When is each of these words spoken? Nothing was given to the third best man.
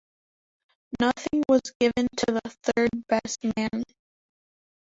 Nothing 0.99 1.43
was 1.47 1.61
given 1.79 2.07
to 2.17 2.25
the 2.33 2.49
third 2.65 2.89
best 3.07 3.37
man. 3.55 3.83